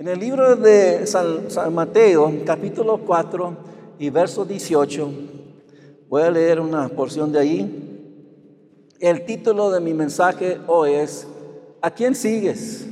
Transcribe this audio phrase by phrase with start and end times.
[0.00, 3.56] En el libro de San, Mateo, capítulo 4
[3.98, 5.10] y verso 18,
[6.08, 8.94] voy a leer una porción de ahí.
[8.98, 11.28] El título de mi mensaje hoy es,
[11.82, 12.88] ¿a quién sigues?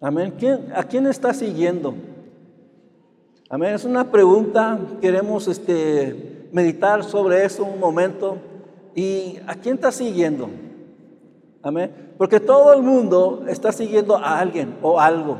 [0.00, 0.34] Amén.
[0.38, 1.96] ¿Quién- ¿A quién estás siguiendo?
[3.48, 3.74] Amén.
[3.74, 4.78] Es una pregunta.
[5.00, 8.38] Queremos este, meditar sobre eso un momento.
[8.94, 10.48] ¿Y a quién estás siguiendo?
[11.60, 12.09] Amén.
[12.20, 15.38] Porque todo el mundo está siguiendo a alguien o algo.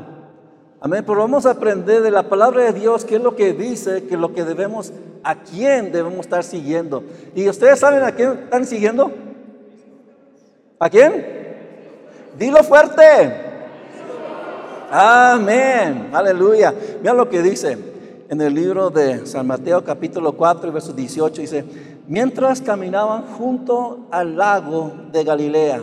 [0.79, 1.03] Amén.
[1.05, 4.17] Pero vamos a aprender de la palabra de Dios qué es lo que dice, que
[4.17, 4.91] lo que debemos,
[5.23, 7.03] a quién debemos estar siguiendo.
[7.35, 9.11] ¿Y ustedes saben a quién están siguiendo?
[10.79, 11.23] ¿A quién?
[12.39, 13.03] Dilo fuerte.
[14.89, 16.09] Amén.
[16.11, 16.73] Aleluya.
[16.99, 17.77] Mira lo que dice
[18.27, 21.41] en el libro de San Mateo capítulo 4 y verso 18.
[21.41, 21.63] Dice,
[22.07, 25.81] mientras caminaban junto al lago de Galilea,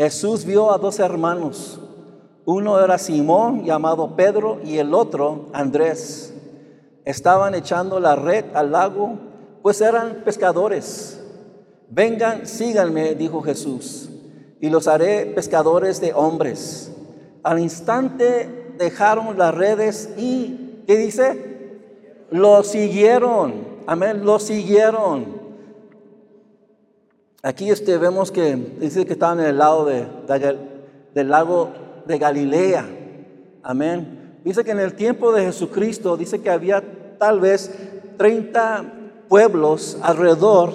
[0.00, 1.78] Jesús vio a dos hermanos.
[2.46, 6.32] Uno era Simón llamado Pedro y el otro Andrés.
[7.04, 9.18] Estaban echando la red al lago,
[9.60, 11.22] pues eran pescadores.
[11.90, 14.08] Vengan, síganme, dijo Jesús,
[14.58, 16.90] y los haré pescadores de hombres.
[17.42, 21.76] Al instante dejaron las redes y, ¿qué dice?
[22.30, 23.82] Lo siguieron.
[23.86, 25.39] Amén, lo siguieron.
[27.42, 30.58] Aquí este, vemos que dice que estaban en el lado de- de-
[31.14, 31.70] del lago
[32.06, 32.86] de Galilea.
[33.62, 34.38] Amén.
[34.44, 36.82] Dice que en el tiempo de Jesucristo, dice que había
[37.18, 37.70] tal vez
[38.18, 38.84] 30
[39.28, 40.72] pueblos alrededor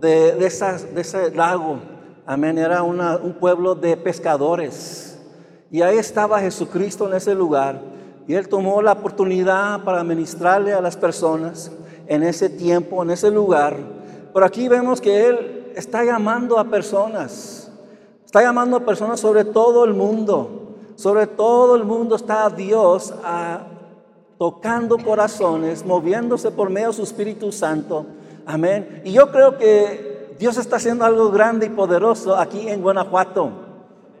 [0.00, 1.78] de, ese lago.
[2.26, 2.58] Amén.
[2.58, 5.18] Era un pueblo de pescadores.
[5.70, 7.80] Y ahí estaba Jesucristo en ese lugar.
[8.28, 11.72] Y él tomó la oportunidad para ministrarle a las personas
[12.06, 13.76] en ese tiempo, en ese lugar.
[14.32, 17.70] Pero aquí vemos que él está llamando a personas.
[18.24, 20.76] Está llamando a personas sobre todo el mundo.
[20.96, 23.66] Sobre todo el mundo está Dios ah,
[24.38, 28.06] tocando corazones, moviéndose por medio de su Espíritu Santo.
[28.46, 29.02] Amén.
[29.04, 33.50] Y yo creo que Dios está haciendo algo grande y poderoso aquí en Guanajuato.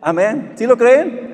[0.00, 0.52] Amén.
[0.56, 1.33] ¿Sí lo creen?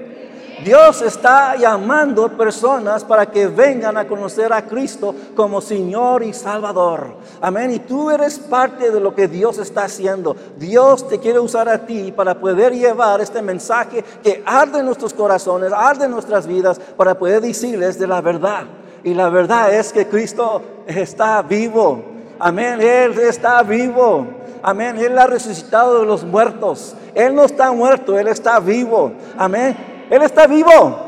[0.65, 7.15] Dios está llamando personas para que vengan a conocer a Cristo como Señor y Salvador.
[7.41, 7.71] Amén.
[7.71, 10.37] Y tú eres parte de lo que Dios está haciendo.
[10.59, 15.15] Dios te quiere usar a ti para poder llevar este mensaje que arde en nuestros
[15.15, 18.65] corazones, arde en nuestras vidas, para poder decirles de la verdad.
[19.03, 22.05] Y la verdad es que Cristo está vivo.
[22.39, 22.81] Amén.
[22.81, 24.27] Él está vivo.
[24.63, 24.99] Amén.
[24.99, 26.95] Él ha resucitado de los muertos.
[27.15, 29.13] Él no está muerto, Él está vivo.
[29.37, 30.00] Amén.
[30.11, 30.99] Él está vivo.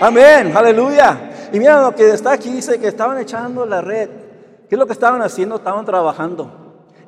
[0.00, 0.52] Amén.
[0.54, 1.48] Aleluya.
[1.52, 4.08] Y mira lo que está aquí, dice que estaban echando la red.
[4.68, 5.56] ¿Qué es lo que estaban haciendo?
[5.56, 6.50] Estaban trabajando.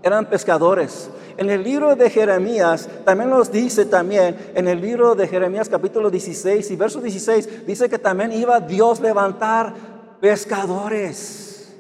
[0.03, 1.11] Eran pescadores.
[1.37, 6.11] En el libro de Jeremías, también nos dice también, en el libro de Jeremías capítulo
[6.11, 9.75] 16 y verso 16, dice que también iba Dios levantar
[10.21, 11.73] pescadores.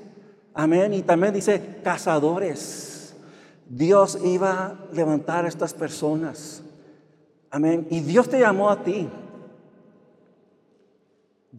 [0.54, 0.94] Amén.
[0.94, 3.14] Y también dice cazadores.
[3.68, 6.62] Dios iba a levantar a estas personas.
[7.50, 7.86] Amén.
[7.90, 9.08] Y Dios te llamó a ti.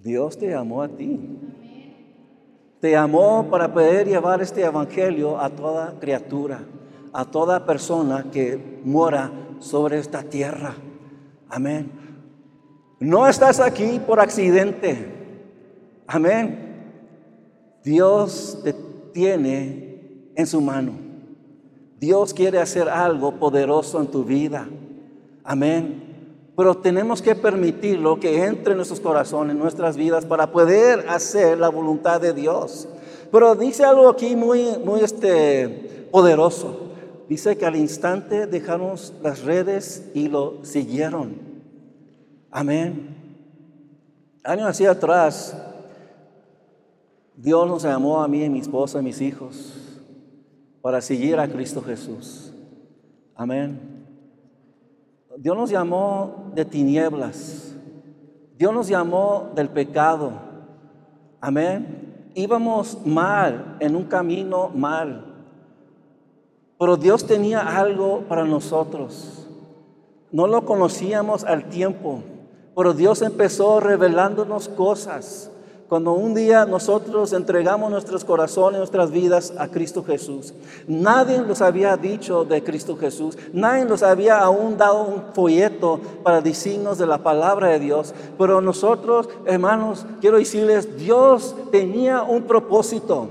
[0.03, 1.17] Dios te llamó a ti.
[2.81, 6.59] Te llamó para poder llevar este evangelio a toda criatura,
[7.13, 10.75] a toda persona que mora sobre esta tierra.
[11.47, 11.89] Amén.
[12.99, 15.07] No estás aquí por accidente.
[16.05, 16.59] Amén.
[17.81, 18.73] Dios te
[19.13, 20.91] tiene en su mano.
[21.97, 24.67] Dios quiere hacer algo poderoso en tu vida.
[25.45, 26.12] Amén.
[26.55, 31.57] Pero tenemos que permitirlo que entre en nuestros corazones, en nuestras vidas, para poder hacer
[31.57, 32.87] la voluntad de Dios.
[33.31, 36.91] Pero dice algo aquí muy, muy este, poderoso.
[37.27, 41.37] Dice que al instante dejaron las redes y lo siguieron.
[42.51, 43.15] Amén.
[44.43, 45.57] Años así atrás,
[47.35, 49.73] Dios nos llamó a mí y mi esposa y mis hijos
[50.81, 52.53] para seguir a Cristo Jesús.
[53.35, 53.92] Amén.
[55.37, 57.75] Dios nos llamó de tinieblas.
[58.57, 60.31] Dios nos llamó del pecado.
[61.41, 62.31] Amén.
[62.35, 65.25] Íbamos mal, en un camino mal.
[66.77, 69.47] Pero Dios tenía algo para nosotros.
[70.31, 72.23] No lo conocíamos al tiempo,
[72.75, 75.51] pero Dios empezó revelándonos cosas.
[75.89, 80.53] Cuando un día nosotros entregamos nuestros corazones, nuestras vidas a Cristo Jesús,
[80.87, 86.41] nadie nos había dicho de Cristo Jesús, nadie nos había aún dado un folleto para
[86.41, 93.27] decirnos de la palabra de Dios, pero nosotros, hermanos, quiero decirles, Dios tenía un propósito.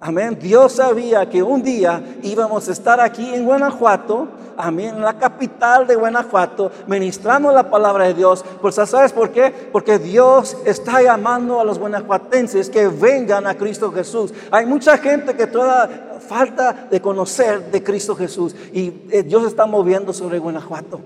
[0.00, 0.38] Amén.
[0.40, 5.18] Dios sabía que un día íbamos a estar aquí en Guanajuato, a mí en la
[5.18, 8.44] capital de Guanajuato, ministrando la palabra de Dios.
[8.60, 9.52] Pues ¿sabes por qué?
[9.72, 14.32] Porque Dios está llamando a los guanajuatenses que vengan a Cristo Jesús.
[14.50, 19.66] Hay mucha gente que toda falta de conocer de Cristo Jesús y eh, Dios está
[19.66, 21.00] moviendo sobre Guanajuato.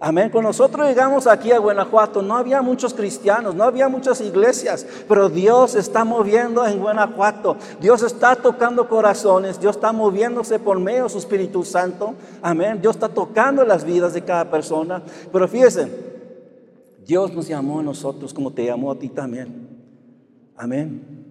[0.00, 0.30] Amén.
[0.30, 5.28] Cuando nosotros llegamos aquí a Guanajuato, no había muchos cristianos, no había muchas iglesias, pero
[5.28, 7.56] Dios está moviendo en Guanajuato.
[7.80, 12.14] Dios está tocando corazones, Dios está moviéndose por medio de su Espíritu Santo.
[12.42, 12.80] Amén.
[12.80, 15.02] Dios está tocando las vidas de cada persona.
[15.32, 15.90] Pero fíjense,
[17.04, 19.68] Dios nos llamó a nosotros como te llamó a ti también.
[20.56, 21.26] Amén.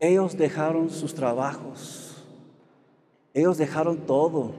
[0.00, 2.24] Ellos dejaron sus trabajos.
[3.32, 4.50] Ellos dejaron todo.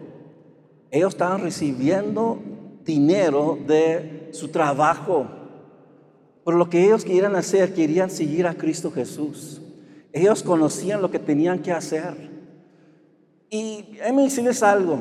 [0.89, 2.39] Ellos estaban recibiendo
[2.83, 5.27] dinero de su trabajo.
[6.45, 9.61] Pero lo que ellos querían hacer, querían seguir a Cristo Jesús.
[10.11, 12.31] Ellos conocían lo que tenían que hacer.
[13.49, 14.99] Y déjenme decirles algo.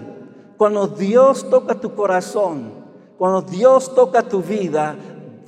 [0.56, 2.72] Cuando Dios toca tu corazón,
[3.18, 4.96] cuando Dios toca tu vida,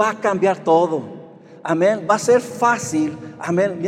[0.01, 1.03] va a cambiar todo.
[1.63, 2.07] Amén.
[2.09, 3.17] Va a ser fácil.
[3.39, 3.81] Amén.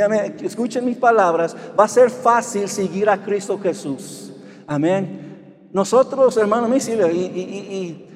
[0.42, 1.56] Escuchen mis palabras.
[1.78, 4.32] Va a ser fácil seguir a Cristo Jesús.
[4.66, 5.68] Amén.
[5.72, 8.15] Nosotros, hermanos, y, y,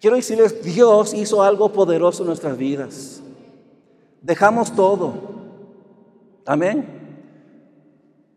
[0.00, 3.22] Quiero decirles, Dios hizo algo poderoso en nuestras vidas.
[4.20, 5.14] Dejamos todo.
[6.44, 6.86] Amén.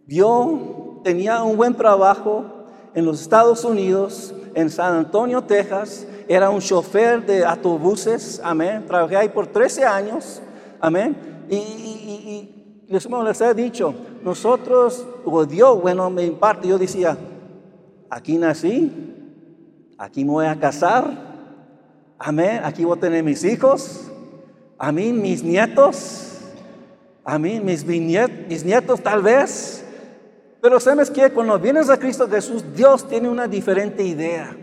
[0.07, 2.45] Yo tenía un buen trabajo
[2.93, 6.07] en los Estados Unidos, en San Antonio, Texas.
[6.27, 8.41] Era un chofer de autobuses.
[8.43, 8.85] Amén.
[8.87, 10.41] Trabajé ahí por 13 años.
[10.79, 11.45] Amén.
[11.49, 17.15] Y, les, les he dicho, nosotros, o Dios, bueno, me imparte, yo decía,
[18.09, 18.91] aquí nací,
[19.97, 21.28] aquí voy a casar,
[22.19, 22.59] Amén.
[22.65, 24.11] Aquí voy a tener mis hijos.
[24.77, 26.41] A mí, mis nietos.
[27.23, 29.85] A mí, mis, mis nietos tal vez.
[30.61, 34.55] Pero sabes que cuando vienes a Cristo Jesús, Dios tiene una diferente idea.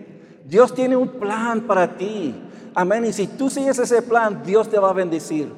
[0.44, 2.34] Dios tiene un plan para ti.
[2.74, 3.06] Amén.
[3.06, 5.50] Y si tú sigues ese plan, Dios te va a bendecir.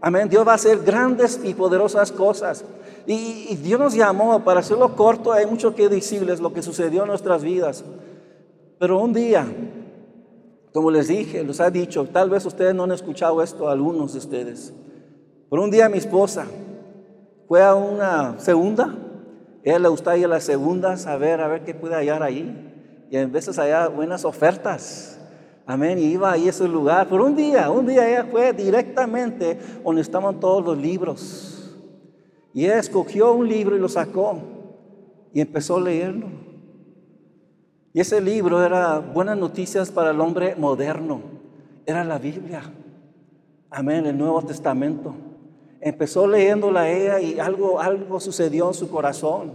[0.00, 0.28] Amén.
[0.28, 2.64] Dios va a hacer grandes y poderosas cosas.
[3.06, 7.02] Y, y Dios nos llamó, para hacerlo corto, hay mucho que decirles lo que sucedió
[7.02, 7.84] en nuestras vidas.
[8.80, 9.46] Pero un día
[10.74, 14.18] como les dije, les ha dicho, tal vez ustedes no han escuchado esto, algunos de
[14.18, 14.74] ustedes.
[15.48, 16.46] Por un día mi esposa
[17.46, 18.92] fue a una segunda,
[19.62, 23.06] ella le gusta ir a las segundas a ver, a ver qué puede hallar ahí.
[23.08, 25.20] Y a veces había buenas ofertas.
[25.64, 25.96] Amén.
[25.96, 27.08] Y iba ahí a ese lugar.
[27.08, 31.72] Por un día, un día ella fue directamente donde estaban todos los libros.
[32.52, 34.38] Y ella escogió un libro y lo sacó.
[35.32, 36.53] Y empezó a leerlo.
[37.94, 41.20] Y ese libro era buenas noticias para el hombre moderno.
[41.86, 42.60] Era la Biblia.
[43.70, 45.14] Amén, el Nuevo Testamento.
[45.80, 49.52] Empezó leyéndola ella y algo, algo sucedió en su corazón.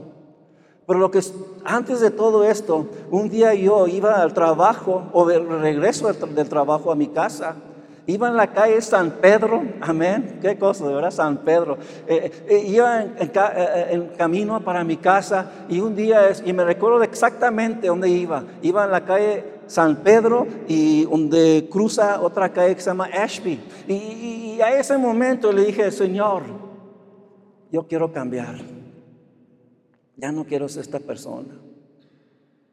[0.88, 1.19] Pero lo que
[1.65, 6.94] antes de todo esto, un día yo iba al trabajo o de regreso del trabajo
[6.94, 7.57] a mi casa
[8.09, 11.77] Iba en la calle San Pedro, amén, qué cosa, de verdad, San Pedro.
[12.07, 17.03] Eh, eh, iba eh, en, camino para mi casa y un día, y me recuerdo
[17.03, 18.45] exactamente dónde iba.
[18.63, 23.59] Iba en la calle San Pedro y donde cruza otra calle que se llama Ashby.
[23.88, 26.41] Y, y a ese momento le dije, Señor,
[27.71, 28.56] yo quiero cambiar.
[30.15, 31.61] Ya no quiero ser esta persona.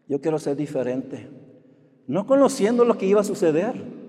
[0.08, 1.28] Yo quiero ser diferente.
[2.06, 4.06] No conociendo lo que iba a suceder.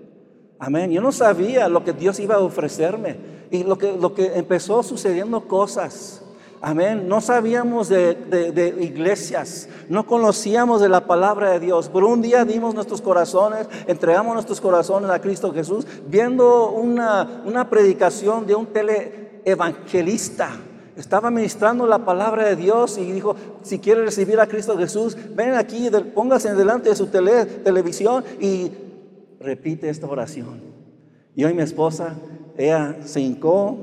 [0.58, 0.90] Amén.
[0.90, 3.16] Yo no sabía lo que Dios iba a ofrecerme.
[3.50, 6.22] Y lo que, lo que empezó sucediendo cosas.
[6.60, 7.08] Amén.
[7.08, 11.88] No sabíamos de, iglesias, no conocíamos de la palabra de Dios.
[11.88, 17.70] Por un día dimos nuestros corazones, entregamos nuestros corazones a Cristo Jesús, viendo una, una
[17.70, 20.50] predicación de un teleevangelista.
[20.96, 25.54] Estaba ministrando la palabra de Dios y dijo, si quiere recibir a Cristo Jesús, ven
[25.54, 28.72] aquí, póngase delante de su televisión y
[29.40, 30.60] repite esta oración.
[31.36, 32.16] Yo y mi esposa,
[32.56, 33.78] ella se hincó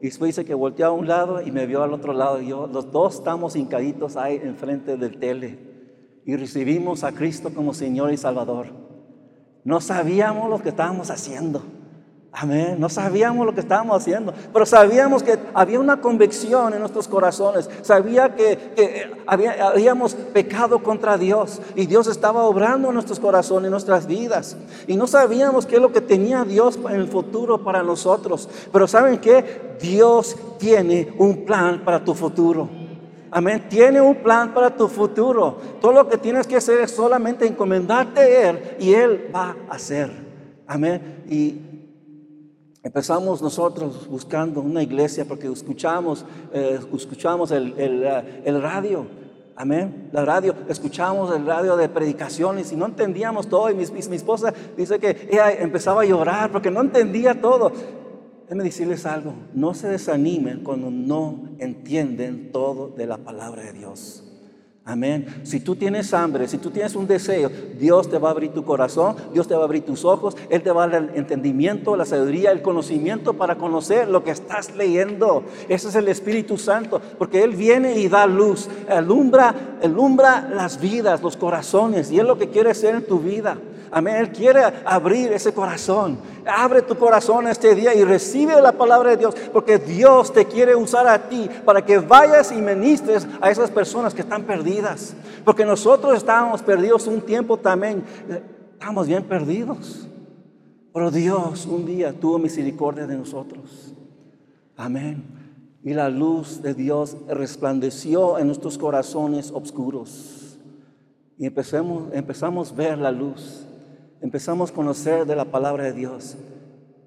[0.00, 2.40] y después dice que volteó a un lado y me vio al otro lado.
[2.40, 5.58] Y yo, los dos estamos hincaditos ahí enfrente del tele
[6.24, 8.68] y recibimos a Cristo como Señor y Salvador.
[9.64, 11.62] No sabíamos lo que estábamos haciendo.
[12.32, 12.76] Amén.
[12.78, 17.68] No sabíamos lo que estábamos haciendo, pero sabíamos que había una convicción en nuestros corazones.
[17.82, 24.06] Sabía que, habíamos pecado contra Dios y Dios estaba obrando en nuestros corazones, en nuestras
[24.06, 24.56] vidas.
[24.86, 28.48] Y no sabíamos qué es lo que tenía Dios en el futuro para nosotros.
[28.72, 29.76] Pero ¿saben qué?
[29.80, 32.68] Dios tiene un plan para tu futuro.
[33.32, 33.66] Amén.
[33.68, 35.58] Tiene un plan para tu futuro.
[35.80, 39.74] Todo lo que tienes que hacer es solamente encomendarte a Él y Él va a
[39.74, 40.10] hacer.
[40.66, 41.24] Amén.
[41.28, 41.70] Y
[42.82, 49.06] Empezamos nosotros buscando una iglesia porque escuchamos, eh, escuchamos el, el, eh, el, radio.
[49.54, 50.08] Amén.
[50.12, 53.70] La radio, escuchábamos el radio de predicaciones y no entendíamos todo.
[53.70, 57.70] Y mi, mi, esposa dice que ella empezaba a llorar porque no entendía todo.
[58.44, 64.29] Déjenme decirles algo, no se desanimen cuando no entienden todo de la palabra de Dios.
[64.90, 65.42] Amén.
[65.44, 68.64] Si tú tienes hambre, si tú tienes un deseo, Dios te va a abrir tu
[68.64, 71.94] corazón, Dios te va a abrir tus ojos, Él te va a dar el entendimiento,
[71.94, 75.44] la sabiduría, el conocimiento para conocer lo que estás leyendo.
[75.68, 81.22] Ese es el Espíritu Santo, porque Él viene y da luz, alumbra, alumbra las vidas,
[81.22, 83.58] los corazones, y es lo que quiere hacer en tu vida.
[83.92, 84.16] Amén.
[84.16, 86.18] Él quiere abrir ese corazón.
[86.46, 90.76] Abre tu corazón este día y recibe la palabra de Dios, porque Dios te quiere
[90.76, 95.14] usar a ti para que vayas y ministres a esas personas que están perdidas.
[95.44, 98.04] Porque nosotros estábamos perdidos un tiempo también.
[98.72, 100.06] Estábamos bien perdidos.
[100.92, 103.94] Pero Dios un día tuvo misericordia de nosotros.
[104.76, 105.22] Amén.
[105.82, 110.58] Y la luz de Dios resplandeció en nuestros corazones oscuros.
[111.38, 113.66] Y empezamos, empezamos a ver la luz
[114.30, 116.36] empezamos a conocer de la palabra de Dios.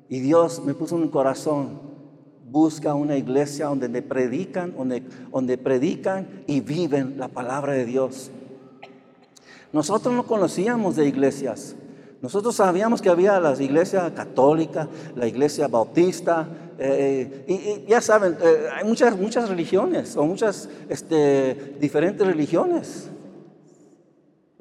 [0.10, 1.80] Y Dios me puso un corazón,
[2.52, 8.30] busca una iglesia donde predican, donde, predican y viven la palabra de Dios.
[9.72, 11.78] Nosotros no conocíamos de iglesias.
[12.22, 16.46] Nosotros sabíamos que había la iglesia católica, la iglesia bautista,
[16.78, 23.08] eh, y, ya saben, eh, hay muchas, muchas religiones o muchas este, diferentes religiones.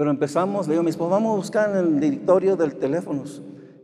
[0.02, 3.22] Pero empezamos, le digo a mi esposo, vamos a buscar en el directorio del teléfono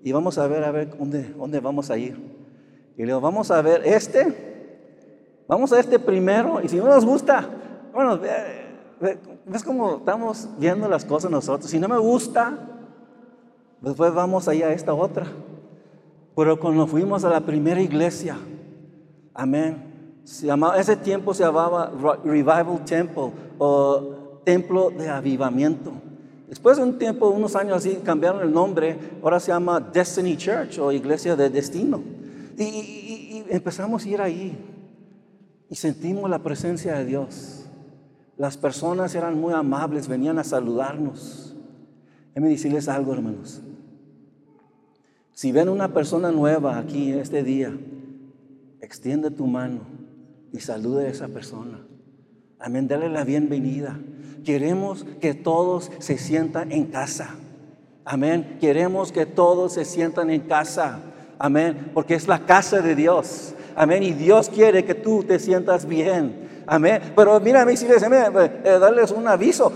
[0.02, 2.16] y vamos a ver, a ver dónde, dónde vamos a ir.
[2.96, 7.04] Y le digo, vamos a ver este, vamos a este primero, y si no nos
[7.04, 7.48] gusta,
[7.94, 8.18] bueno,
[9.54, 11.70] es como estamos viendo las cosas nosotros.
[11.70, 12.68] Si no me gusta,
[13.80, 15.25] después vamos allá a esta otra.
[16.34, 18.37] Pero cuando fuimos a la primera iglesia,
[19.34, 21.92] amén, se llamaba, ese tiempo se llamaba
[22.25, 26.08] Revival Temple o Templo de Avivamiento.
[26.49, 30.78] Después de un tiempo, unos años así, cambiaron el nombre, ahora se llama Destiny Church
[30.78, 32.02] o Iglesia de Destino.
[32.57, 34.59] Y, empezamos a ir ahí
[35.69, 37.67] y sentimos la presencia de Dios.
[38.37, 41.55] Las personas eran muy amables, venían a saludarnos.
[42.28, 43.61] Déjenme decirles algo, hermanos.
[45.33, 47.76] Si ven una persona nueva aquí este día,
[48.81, 49.81] extiende tu mano
[50.52, 51.81] y salude a esa persona.
[52.59, 53.99] Amén, dale la bienvenida.
[54.45, 57.35] Queremos que todos se sientan en casa.
[58.04, 58.57] Amén.
[58.61, 61.00] Queremos que todos se sientan en casa.
[61.38, 61.90] Amén.
[61.92, 63.54] Porque es la casa de Dios.
[63.76, 64.02] Amén.
[64.02, 66.64] Y Dios quiere que tú te sientas bien.
[66.66, 67.12] Amén.
[67.14, 69.73] Pero mira, mis hijos, eh, darles un aviso.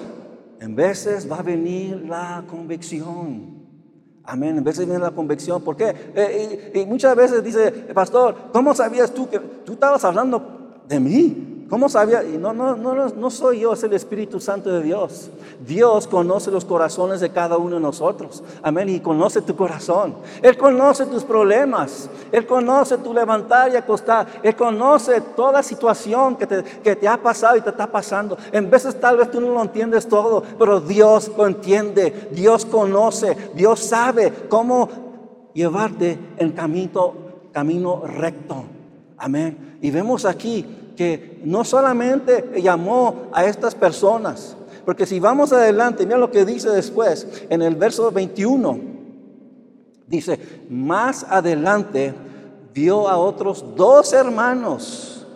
[0.61, 3.63] En veces va a venir la convicción.
[4.25, 4.57] Amén.
[4.57, 5.63] En veces viene la convicción.
[5.63, 5.95] ¿Por qué?
[6.15, 11.52] Eh, y muchas veces dice, pastor, ¿cómo sabías tú que tú estabas hablando de mí?
[11.73, 12.23] ¿Cómo sabía?
[12.23, 15.31] No, no, no, no soy yo, es el Espíritu Santo de Dios.
[15.67, 18.45] Dios conoce los corazones de cada uno de nosotros.
[18.63, 18.91] Amén.
[18.91, 20.17] Y conoce tu corazón.
[20.43, 22.11] Él conoce tus problemas.
[22.31, 24.27] Él conoce tu levantar y acostar.
[24.43, 28.37] Él conoce toda situación que te, que te ha pasado y te está pasando.
[28.53, 32.29] En veces tal vez tú no lo entiendes todo, pero Dios lo entiende.
[32.33, 33.35] Dios conoce.
[33.55, 34.91] Dios sabe cómo
[35.55, 37.15] llevarte en camino,
[37.51, 38.63] camino recto.
[39.17, 39.79] Amén.
[39.81, 46.19] Y vemos aquí que no solamente llamó a estas personas, porque si vamos adelante, mira
[46.19, 48.81] lo que dice después, en el verso 21,
[50.07, 52.13] dice, más adelante
[52.75, 55.27] vio a otros dos hermanos,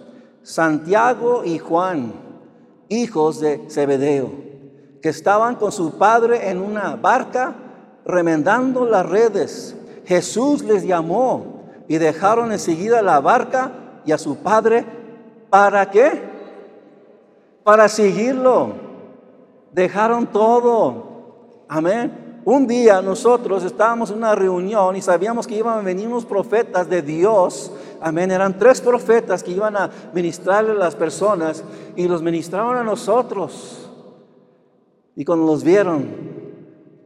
[0.42, 2.12] Santiago y Juan,
[2.88, 4.30] hijos de Zebedeo,
[5.00, 7.54] que estaban con su padre en una barca
[8.04, 9.76] remendando las redes.
[10.04, 13.72] Jesús les llamó y dejaron enseguida la barca
[14.04, 14.84] y a su padre
[15.50, 16.22] ¿Para qué?
[17.62, 18.74] Para seguirlo.
[19.72, 21.64] Dejaron todo.
[21.68, 22.40] Amén.
[22.44, 26.88] Un día nosotros estábamos en una reunión y sabíamos que iban a venir unos profetas
[26.88, 27.72] de Dios.
[28.00, 28.30] Amén.
[28.30, 31.64] Eran tres profetas que iban a ministrarle a las personas
[31.96, 33.90] y los ministraron a nosotros.
[35.16, 36.06] Y cuando los vieron,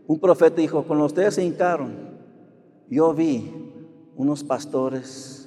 [0.06, 2.18] un profeta dijo, cuando ustedes se hincaron,
[2.90, 3.72] yo vi
[4.16, 5.39] unos pastores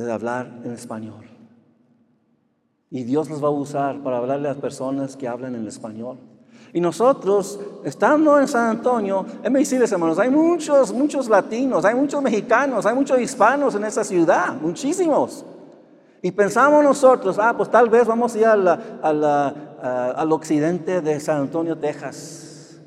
[0.00, 1.24] de hablar en español.
[2.90, 6.18] Y Dios los va a usar para hablarle a las personas que hablan en español.
[6.74, 12.22] Y nosotros, estando en San Antonio, me decirles, hermanos, hay muchos, muchos latinos, hay muchos
[12.22, 15.44] mexicanos, hay muchos hispanos en esa ciudad, muchísimos.
[16.22, 21.76] Y pensamos nosotros, ah, pues tal vez vamos a ir al occidente de San Antonio,
[21.76, 22.80] Texas.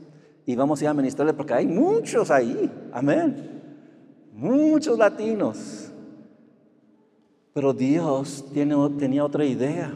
[0.45, 2.71] Y vamos a ir a ministrarle porque hay muchos ahí.
[2.93, 3.61] Amén.
[4.33, 5.84] Muchos latinos.
[7.55, 9.93] Pero Dios tenía otra idea.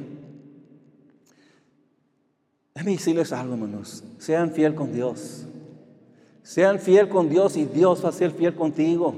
[2.74, 4.01] Déjenme decirles algo, hermanos.
[4.18, 5.44] Sean fiel con Dios.
[6.42, 9.13] Sean fiel con Dios y Dios va a ser fiel contigo.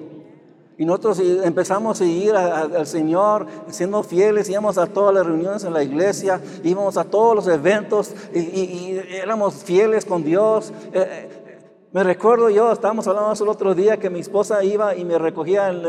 [0.75, 5.73] Y nosotros empezamos a ir al Señor siendo fieles, íbamos a todas las reuniones en
[5.73, 10.73] la iglesia, íbamos a todos los eventos y, éramos fieles con Dios.
[10.93, 11.40] Eh, eh,
[11.93, 15.69] me recuerdo yo, estábamos hablando el otro día que mi esposa iba y me recogía
[15.69, 15.85] en,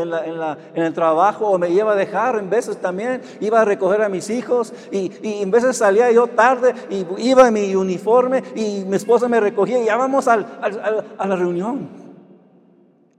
[0.74, 4.28] el trabajo o me iba a dejar, en veces también iba a recoger a mis
[4.28, 9.28] hijos y, en veces salía yo tarde y iba en mi uniforme y mi esposa
[9.28, 12.02] me recogía y ya vamos a la reunión.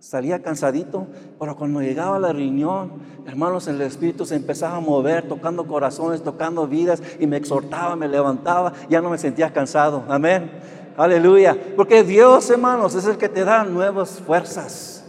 [0.03, 1.07] Salía cansadito,
[1.39, 2.91] pero cuando llegaba a la reunión,
[3.25, 8.09] hermanos, el Espíritu se empezaba a mover, tocando corazones, tocando vidas y me exhortaba, me
[8.09, 10.03] levantaba, ya no me sentía cansado.
[10.09, 10.51] Amén.
[10.97, 11.57] Aleluya.
[11.75, 15.03] Porque Dios, hermanos, es el que te da nuevas fuerzas.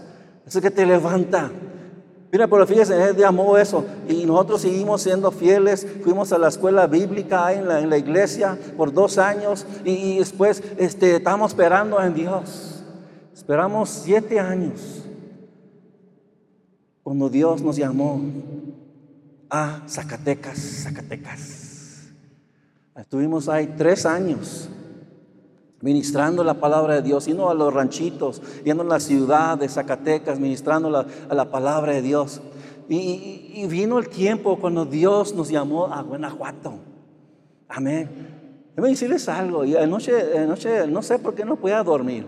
[0.47, 1.51] Es el que te levanta.
[2.33, 3.85] Mira, pero fíjense, Él llamó eso.
[4.09, 5.87] Y nosotros seguimos siendo fieles.
[6.03, 9.67] Fuimos a la escuela bíblica en la, en la iglesia por dos años.
[9.85, 12.83] Y, después este, estamos esperando en Dios.
[13.33, 15.03] Esperamos siete años.
[17.03, 18.21] Cuando Dios nos llamó
[19.51, 22.11] a Zacatecas, Zacatecas.
[22.97, 24.71] Estuvimos ahí tres años
[25.85, 30.41] ministrando la palabra de Dios, yendo a los ranchitos, yendo a la ciudad de Zacatecas,
[30.41, 32.41] ministrando la, a la palabra de Dios.
[32.89, 36.73] Y, vino el tiempo cuando Dios nos llamó a Guanajuato.
[37.69, 38.09] Amén.
[38.71, 39.67] Déjame decirles algo.
[39.67, 42.27] Y anoche, anoche, no sé por qué no podía dormir,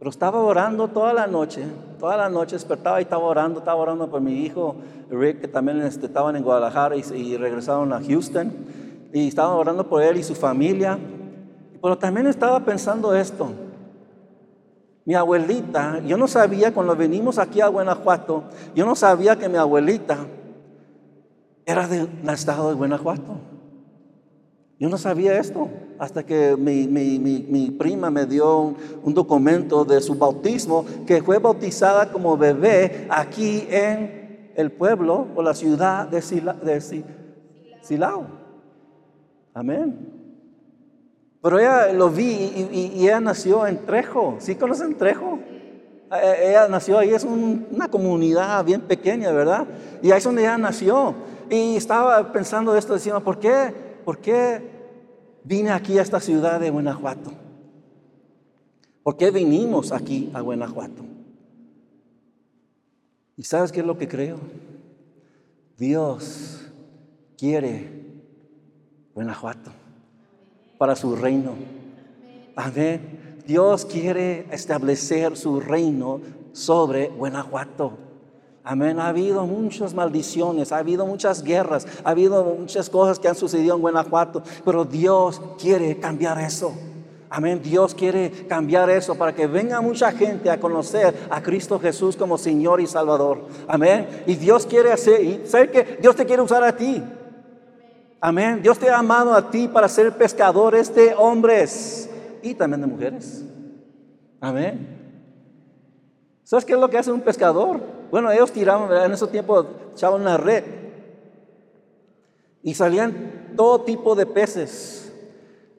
[0.00, 1.64] pero estaba orando toda la noche.
[2.00, 3.60] Toda la noche despertaba y estaba orando.
[3.60, 4.74] Estaba orando por mi hijo
[5.08, 8.52] Rick, que también este, estaban en Guadalajara y, y regresaron a Houston.
[9.12, 10.98] Y estaba orando por él y su familia.
[11.82, 13.50] Pero también estaba pensando esto.
[15.04, 19.56] Mi abuelita, yo no sabía cuando venimos aquí a Guanajuato, yo no sabía que mi
[19.56, 20.18] abuelita
[21.66, 23.36] era del estado de Guanajuato.
[24.78, 30.84] Yo no sabía esto hasta que mi, prima me dio un, documento de su bautismo,
[31.04, 36.80] que fue bautizada como bebé aquí en el pueblo o la ciudad de, de
[37.82, 38.26] Silao.
[39.52, 40.21] Amén.
[41.42, 42.30] Pero ella lo vi
[42.70, 44.36] y, ella nació en Trejo.
[44.38, 45.40] ¿Sí conocen Trejo?
[46.12, 49.66] Eh, eh, ella nació ahí, es una comunidad bien pequeña, ¿verdad?
[50.02, 51.14] Y ahí es donde ella nació.
[51.50, 53.74] Y estaba pensando esto, decía, ¿por qué?
[54.04, 54.62] ¿Por qué
[55.42, 57.32] vine aquí a esta ciudad de Guanajuato?
[59.02, 61.02] ¿Por qué vinimos aquí a Guanajuato?
[63.36, 64.38] ¿Y sabes qué es lo que creo?
[65.76, 66.70] Dios
[67.36, 67.90] quiere
[69.12, 69.81] Guanajuato
[70.82, 71.52] para su reino.
[72.56, 73.36] Amén.
[73.46, 77.92] Dios quiere establecer su reino sobre Guanajuato.
[78.64, 78.98] Amén.
[78.98, 83.76] Ha habido muchas maldiciones, ha habido muchas guerras, ha habido muchas cosas que han sucedido
[83.76, 86.72] en Guanajuato, pero Dios quiere cambiar eso.
[87.30, 87.60] Amén.
[87.62, 92.36] Dios quiere cambiar eso para que venga mucha gente a conocer a Cristo Jesús como
[92.38, 93.44] Señor y Salvador.
[93.68, 94.24] Amén.
[94.26, 97.00] Y Dios quiere hacer, y sabe que Dios te quiere usar a ti.
[98.24, 98.62] Amén.
[98.62, 102.08] Dios te ha amado a ti para ser pescadores de hombres
[102.40, 103.44] y también de mujeres.
[104.40, 104.86] Amén.
[106.44, 107.80] ¿Sabes qué es lo que hace un pescador?
[108.12, 110.62] Bueno, ellos tiraban, en ese tiempo echaban una red
[112.62, 115.12] y salían todo tipo de peces.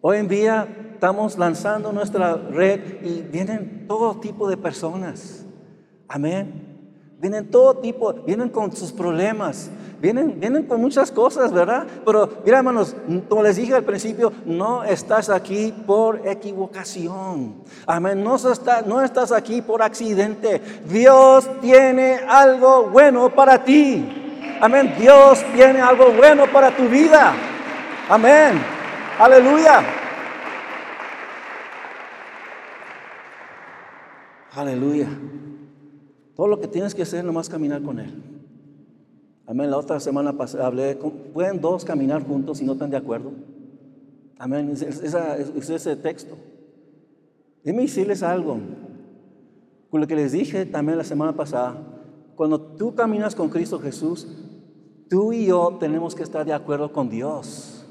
[0.01, 5.45] Hoy en día estamos lanzando nuestra red y vienen todo tipo de personas.
[6.09, 6.61] Amén.
[7.21, 9.71] Vienen todo tipo, vienen con sus problemas,
[10.03, 11.87] vienen, vienen con muchas cosas, ¿verdad?
[12.05, 12.93] Pero mira hermanos,
[13.29, 17.63] como les dije al principio, no estás aquí por equivocación.
[17.87, 18.35] Amén, no,
[18.85, 20.61] no estás aquí por accidente.
[20.89, 24.57] Dios tiene algo bueno para ti.
[24.59, 27.33] Amén, Dios tiene algo bueno para tu vida.
[28.09, 28.61] Amén,
[29.17, 29.83] aleluya.
[34.53, 35.07] Aleluya.
[36.35, 38.32] Todo lo que tienes que hacer es nomás caminar con Él.
[39.45, 39.69] Amén.
[39.69, 40.95] La otra semana hablé,
[41.33, 43.31] pueden dos caminar juntos si no están de acuerdo.
[44.37, 44.69] Amén.
[44.71, 46.35] Es, es, ese texto.
[47.63, 48.57] Déjenme decirles algo.
[49.89, 51.75] Con lo que les dije también la semana pasada,
[52.35, 54.27] cuando tú caminas con Cristo Jesús,
[55.09, 57.85] tú y yo tenemos que estar de acuerdo con Dios.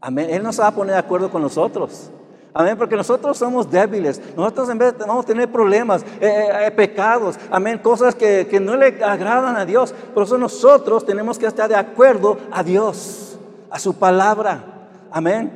[0.00, 0.28] Amén.
[0.30, 2.10] Él no se va a poner de acuerdo con nosotros.
[2.56, 4.22] Amén, porque nosotros somos débiles.
[4.36, 8.76] Nosotros en vez de vamos tener problemas, eh, eh, pecados, amén, cosas que, que, no
[8.76, 9.92] le agradan a Dios.
[10.14, 13.36] Por eso nosotros tenemos que estar de acuerdo a Dios,
[13.70, 14.88] a su palabra.
[15.10, 15.50] Amén.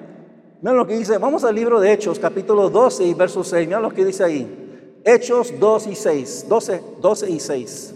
[0.60, 3.68] Mira lo que dice, vamos al libro de Hechos, capítulo 12 y verso 6.
[3.68, 5.00] Mira lo que dice ahí.
[5.04, 6.46] Hechos 2 y 6.
[6.48, 7.94] 12, 12 y 6.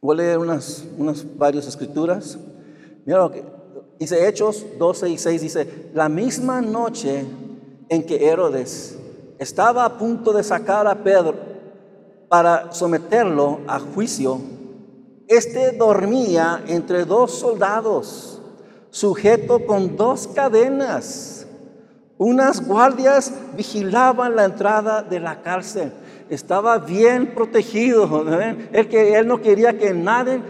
[0.00, 2.38] Voy a leer unas, unas varias escrituras.
[3.04, 3.44] Mira lo que
[4.02, 7.24] Dice Hechos 12 y 6, dice, la misma noche
[7.88, 8.98] en que Herodes
[9.38, 11.36] estaba a punto de sacar a Pedro
[12.28, 14.40] para someterlo a juicio,
[15.28, 18.42] este dormía entre dos soldados,
[18.90, 21.46] sujeto con dos cadenas.
[22.18, 25.92] Unas guardias vigilaban la entrada de la cárcel.
[26.28, 28.26] Estaba bien protegido.
[28.72, 30.42] Él, que, él no quería que nadie,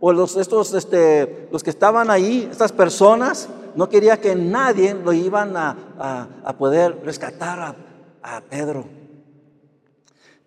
[0.00, 5.12] o los, estos, este, los que estaban ahí, estas personas, no quería que nadie lo
[5.12, 5.76] iban a,
[6.42, 7.76] a, poder rescatar a,
[8.22, 8.86] a Pedro.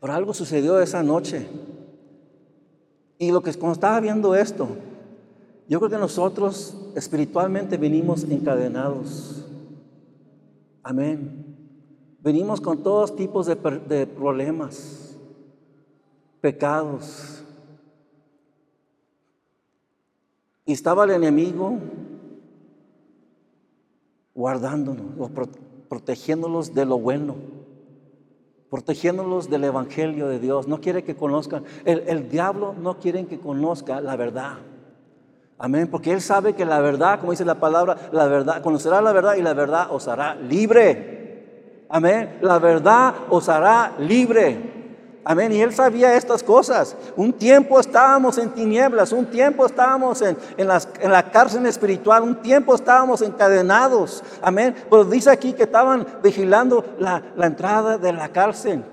[0.02, 1.48] Pero algo sucedió esa noche.
[3.20, 4.68] Y lo que cuando estaba viendo esto,
[5.70, 9.46] yo creo que nosotros espiritualmente venimos encadenados.
[10.82, 11.56] Amén.
[12.20, 15.16] Venimos con todos tipos de, de problemas,
[16.42, 17.43] pecados.
[20.66, 21.78] Y estaba el enemigo
[24.34, 25.30] guardándonos,
[25.90, 27.36] protegiéndolos de lo bueno,
[28.70, 30.68] protegiéndolos del Evangelio de Dios.
[30.68, 34.58] No quiere que conozcan, el, el diablo no quiere que conozca la verdad.
[35.58, 39.14] Amén, porque Él sabe que la verdad, como dice la palabra, la verdad, conocerá la
[39.14, 41.86] verdad y la verdad os hará libre.
[41.90, 44.73] Amén, la verdad os hará libre.
[45.26, 45.52] Amén.
[45.54, 46.96] Y él sabía estas cosas.
[47.16, 52.76] Un tiempo estábamos en tinieblas, un tiempo estábamos en, en, la cárcel espiritual, un tiempo
[52.76, 54.24] estábamos encadenados.
[54.42, 54.76] Amén.
[54.90, 58.84] Pero dice aquí que estaban vigilando la, la entrada de la cárcel.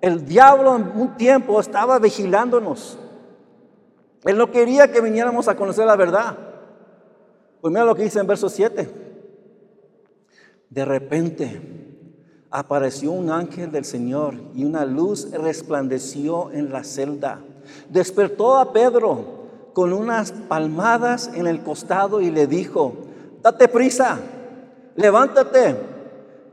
[0.00, 2.98] El diablo en un tiempo estaba vigilándonos.
[4.24, 6.36] Él no quería que viniéramos a conocer la verdad.
[7.60, 8.90] Pues mira lo que dice en verso 7.
[10.68, 11.89] De repente
[12.50, 17.38] apareció un ángel del Señor y una luz resplandeció en la celda.
[17.88, 19.40] Despertó a Pedro
[19.72, 22.94] con unas palmadas en el costado y le dijo,
[23.42, 24.18] date prisa,
[24.96, 25.76] levántate.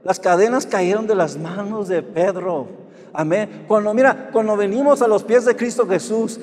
[0.04, 2.68] Las cadenas cayeron de las manos de Pedro.
[3.12, 3.66] Amén.
[3.68, 6.40] Cuando mira, cuando venimos a los pies de Cristo Jesús,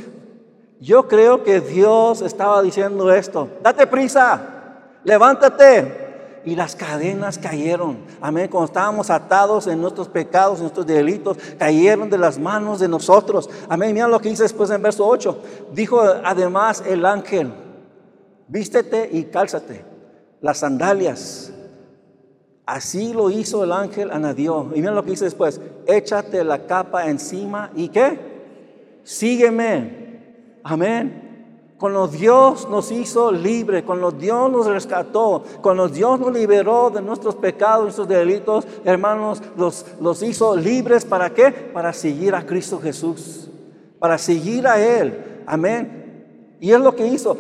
[0.81, 4.41] yo creo que Dios estaba diciendo esto, date prisa,
[5.05, 6.04] levántate.
[6.45, 7.99] Y las cadenas cayeron.
[8.21, 8.49] Amén.
[8.49, 13.49] Cuando estábamos atados en nuestros pecados, en nuestros delitos, cayeron de las manos de nosotros.
[13.69, 13.95] Amén.
[13.95, 15.39] Mira lo que dice después en verso 8.
[15.73, 17.53] Dijo además el ángel,
[18.49, 19.85] vístete y cálzate
[20.41, 21.51] las sandalias.
[22.67, 24.71] Así lo hizo el ángel Anadió.
[24.75, 28.19] Y mira lo que dice después, échate la capa encima y qué?
[29.03, 30.61] Sígueme.
[30.63, 31.24] Amén.
[31.85, 37.35] Cuando Dios nos hizo libre, cuando Dios nos rescató, cuando Dios nos liberó de nuestros
[37.35, 41.53] pecados, nuestros delitos, hermanos, los, los hizo libres para qué?
[41.53, 43.51] Para seguir a Cristo Jesús,
[43.99, 45.43] para seguir a Él.
[45.45, 46.57] Amén.
[46.59, 47.37] Y es lo que hizo.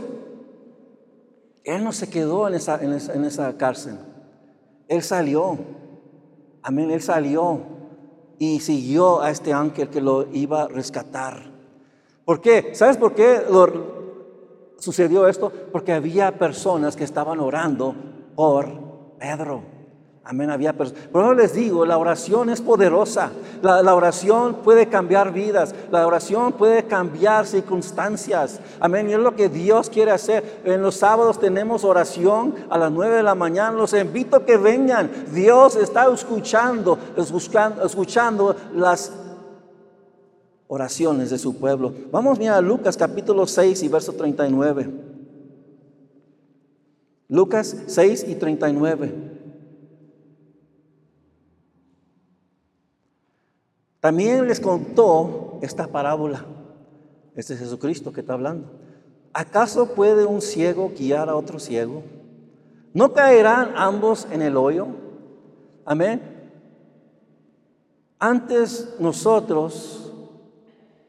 [1.65, 3.97] Él no se quedó en esa, en esa, en esa cárcel.
[4.89, 5.57] Él salió.
[6.63, 6.91] Amén.
[6.91, 7.61] Él salió
[8.39, 11.51] y siguió a este ángel que lo iba a rescatar.
[12.27, 12.75] ¿Por qué?
[12.75, 13.41] ¿Sabes por qué
[14.85, 15.51] sucedió esto?
[15.73, 17.94] Porque había personas que estaban orando
[18.37, 18.68] por
[19.18, 19.75] Pedro.
[20.27, 21.05] Amén, había personas.
[21.12, 23.31] Pero les digo, la oración es poderosa.
[23.61, 25.75] La, oración puede cambiar vidas.
[25.90, 28.59] La oración puede cambiar circunstancias.
[28.81, 30.62] Amén, y es lo que Dios quiere hacer.
[30.64, 33.73] En los sábados tenemos oración a las nueve de la mañana.
[33.73, 35.11] Los invito a que vengan.
[35.33, 39.12] Dios está escuchando, escuchando, escuchando las
[40.75, 41.95] oraciones de su pueblo.
[42.11, 44.91] Vamos a Lucas capítulo 6 y verso 39.
[47.29, 49.15] Lucas 6 y 39.
[54.01, 56.45] También les contó esta parábola.
[57.37, 58.69] Este es Jesucristo que está hablando.
[59.33, 62.03] ¿Acaso puede un ciego guiar a otro ciego?
[62.93, 64.89] ¿No caerán ambos en el hoyo?
[65.85, 66.21] Amén.
[68.19, 70.04] Antes nosotros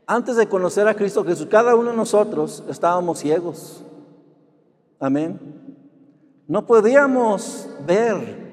[0.08, 3.84] antes de conocer a Cristo Jesús, cada uno de nosotros estábamos ciegos.
[5.00, 5.40] Amén.
[6.48, 8.46] No podíamos ver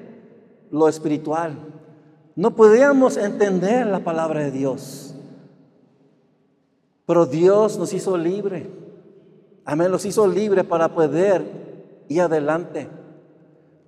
[0.71, 1.55] lo espiritual.
[2.35, 5.13] No podíamos entender la palabra de Dios.
[7.05, 8.69] Pero Dios nos hizo libre.
[9.65, 11.43] Amén, nos hizo libre para poder
[12.07, 12.89] ir adelante.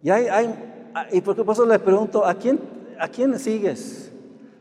[0.04, 2.60] Y, hay, hay, y por eso le pregunto, ¿a quién,
[3.00, 4.12] ¿a quién sigues?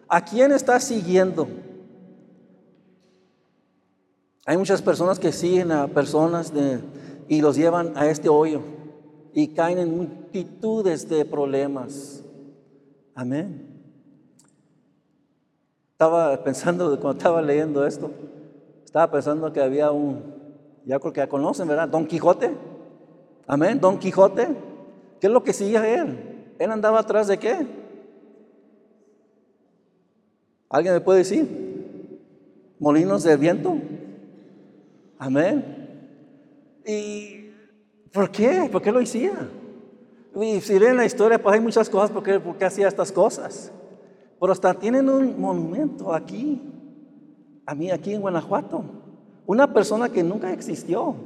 [0.09, 1.47] ¿A quién estás siguiendo?
[4.47, 6.53] Hay muchas personas que siguen a personas
[7.29, 8.61] y los llevan a este hoyo
[9.33, 12.23] y caen en multitudes de problemas.
[13.15, 13.75] Amén.
[15.93, 18.11] Estaba pensando, cuando estaba leyendo esto,
[18.85, 20.23] estaba pensando que había un,
[20.85, 21.89] ya creo que ya conocen, ¿verdad?
[21.89, 22.55] Don Quijote.
[23.47, 23.81] Amén.
[23.81, 24.49] Don Quijote,
[25.21, 26.55] ¿qué es lo que sigue él?
[26.59, 27.67] ¿Él andaba atrás de qué?
[30.69, 32.75] ¿Alguien me puede decir?
[32.79, 33.79] ¿Molinos de viento?
[35.25, 35.65] Amén.
[36.87, 37.51] ¿Y
[38.13, 38.69] por qué?
[38.71, 39.49] ¿Por qué lo hacía?
[40.39, 43.11] Y si leen la historia, pues hay muchas cosas por qué, por qué hacía estas
[43.11, 43.73] cosas.
[44.39, 46.61] Pero hasta tienen un monumento aquí,
[47.65, 48.85] a mí aquí en Guanajuato.
[49.47, 51.17] Una persona que nunca existió.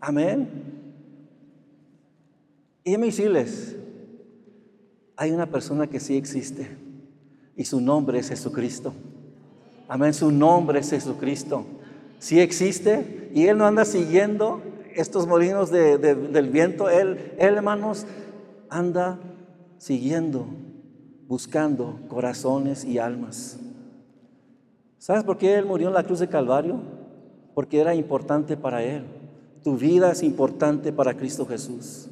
[0.00, 0.50] Amén.
[2.84, 3.74] Y me decirles,
[5.16, 6.76] hay una persona que sí existe
[7.56, 8.92] y su nombre es Jesucristo.
[9.88, 11.64] Amén, su nombre es Jesucristo.
[12.18, 14.60] Sí existe y Él no anda siguiendo
[14.94, 16.90] estos molinos del viento.
[16.90, 18.06] Él, él, hermanos,
[18.68, 19.18] anda
[19.78, 20.46] siguiendo,
[21.28, 23.58] buscando corazones y almas.
[24.98, 26.80] ¿Sabes por qué Él murió en la cruz de Calvario?
[27.54, 29.04] Porque era importante para Él.
[29.62, 32.08] Tu vida es importante para Cristo Jesús.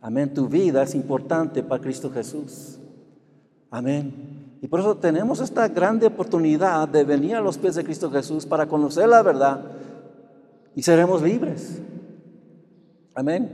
[0.00, 0.32] Amén.
[0.32, 2.78] Tu vida es importante para Cristo Jesús.
[3.70, 4.39] Amén.
[4.62, 8.44] Y por eso tenemos esta grande oportunidad de venir a los pies de Cristo Jesús
[8.44, 9.62] para conocer la verdad
[10.74, 11.80] y seremos libres.
[13.14, 13.50] Amén.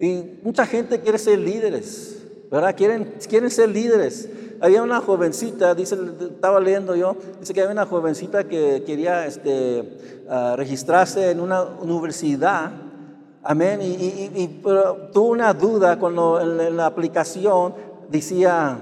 [0.00, 2.74] Y mucha gente quiere ser líderes, ¿verdad?
[2.74, 4.28] Quieren, quieren ser líderes.
[4.60, 9.98] Había una jovencita, dice, estaba leyendo yo, dice que había una jovencita que quería este,
[10.28, 12.72] ah, registrarse en una universidad
[13.46, 13.80] Amén.
[13.82, 14.62] Y,
[15.12, 17.74] tuvo una duda cuando en, la aplicación
[18.08, 18.78] decía,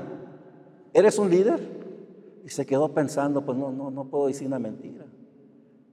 [0.92, 1.60] ¿eres un líder?
[2.44, 5.04] Y se quedó pensando, pues no, no, no puedo decir una mentira.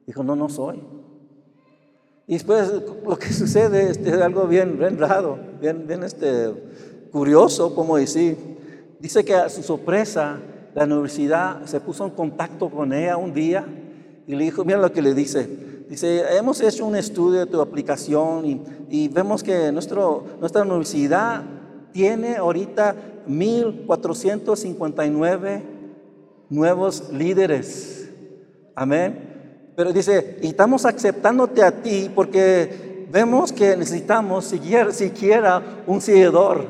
[0.06, 0.82] Dijo, no, no soy.
[2.28, 2.72] Y después
[3.06, 6.52] lo que sucede es algo bien, bien raro, bien, bien este,
[7.12, 8.38] curioso, como decir.
[9.00, 10.40] Dice que a su sorpresa,
[10.76, 13.66] la universidad se puso en contacto con ella un día
[14.28, 17.60] y le dijo, mira lo que le dice, Dice, hemos hecho un estudio de tu
[17.60, 18.46] aplicación
[18.92, 21.42] y, vemos que nuestro, nuestra universidad
[21.92, 22.96] tiene ahorita
[23.30, 25.64] 1459
[26.50, 28.10] nuevos líderes.
[28.76, 29.72] Amén.
[29.76, 36.66] Pero dice, y estamos aceptándote a ti porque vemos que necesitamos siquiera, un seguidor.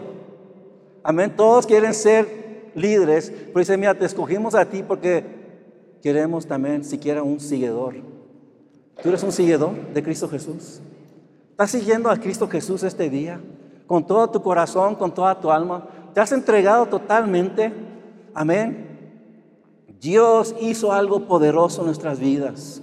[1.03, 1.33] Amén.
[1.35, 5.23] Todos quieren ser líderes, pero dice, mira, te escogimos a ti porque
[6.03, 7.95] queremos también siquiera un seguidor.
[9.01, 10.81] Tú eres un seguidor de Cristo Jesús.
[11.51, 13.41] ¿Estás siguiendo a Cristo Jesús este día?
[13.87, 15.87] Con todo tu corazón, con toda tu alma.
[16.19, 17.71] ¿Te has entregado totalmente?
[18.33, 19.23] Amén.
[20.01, 22.81] Dios hizo algo poderoso en nuestras vidas.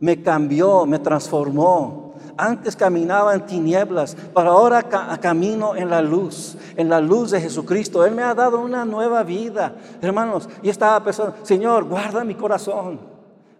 [0.00, 2.12] Me cambió, me transformó.
[2.36, 4.82] Antes caminaba en tinieblas, pero ahora
[5.18, 8.04] camino en la luz, en la luz de Jesucristo.
[8.04, 9.76] Él me ha dado una nueva vida.
[10.02, 13.13] Hermanos, y estaba pensando, Señor, guarda mi corazón.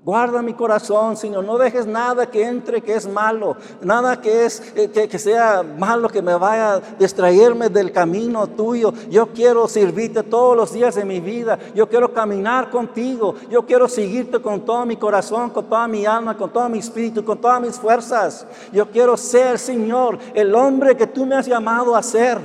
[0.04, 1.46] Guarda mi corazón, Señor.
[1.46, 3.56] No dejes nada que entre que es malo.
[3.80, 8.92] Nada que, es, eh, que, sea malo que me vaya a distraerme del camino tuyo.
[9.08, 11.58] Yo quiero servirte todos los días de mi vida.
[11.74, 13.34] Yo quiero caminar contigo.
[13.48, 17.24] Yo quiero seguirte con todo mi corazón, con toda mi alma, con todo mi espíritu,
[17.24, 18.46] con todas mis fuerzas.
[18.74, 22.38] Yo quiero ser, Señor, el hombre que tú me has llamado a ser.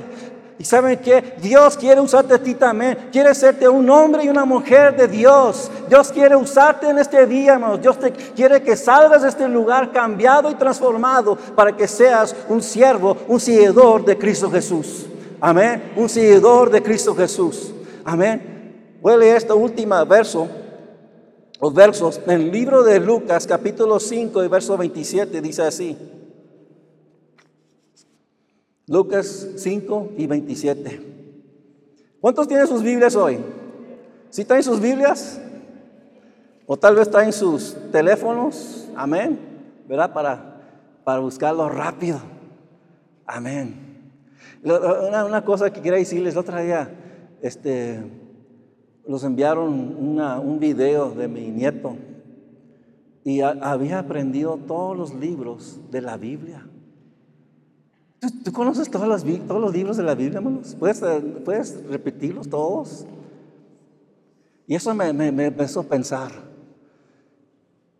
[0.60, 3.08] Y saben que Dios quiere usarte a ti también.
[3.10, 5.70] Quiere serte un hombre y una mujer de Dios.
[5.88, 7.80] Dios quiere usarte en este día, hermanos.
[7.80, 12.60] Dios te quiere que salgas de este lugar cambiado y transformado para que seas un
[12.60, 15.06] siervo, un seguidor de Cristo Jesús.
[15.40, 15.92] Amén.
[15.96, 17.72] Un seguidor de Cristo Jesús.
[18.04, 18.98] Amén.
[19.00, 20.46] Voy a leer este último verso,
[21.58, 26.19] los versos, en el libro de Lucas, capítulo 5 y verso 27, dice así.
[28.90, 31.00] Lucas 5 y 27.
[32.20, 33.38] ¿Cuántos tienen sus Biblias hoy?
[34.30, 35.40] ¿Sí traen sus Biblias?
[36.66, 39.38] O tal vez traen sus teléfonos, amén,
[39.88, 40.12] ¿verdad?
[40.12, 40.60] Para,
[41.04, 42.18] para buscarlo rápido.
[43.26, 44.12] Amén.
[44.64, 46.90] Una, cosa que quería decirles, el otro día,
[47.42, 48.02] este,
[49.06, 51.94] los enviaron un video de mi nieto
[53.22, 56.66] y había aprendido todos los libros de la Biblia.
[58.20, 60.76] ¿Tú, conoces todos los, todos los libros de la Biblia, hermanos?
[60.78, 61.02] ¿Puedes,
[61.42, 63.06] ¿Puedes, repetirlos todos?
[64.66, 66.30] Y eso me, me, empezó a pensar,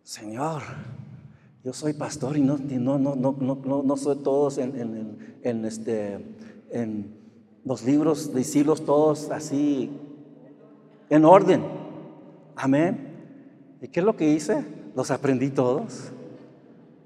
[0.02, 0.62] Señor,
[1.64, 6.22] yo soy pastor y no, no, no, no, no soy todos en, en, este,
[6.70, 7.14] en
[7.64, 9.90] los libros, decirlos todos así,
[11.08, 11.64] en orden.
[12.56, 13.08] Amén.
[13.80, 14.66] ¿Y qué es lo que hice?
[14.94, 16.12] Los aprendí todos.